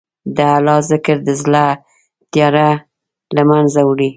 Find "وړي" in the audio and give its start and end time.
3.89-4.09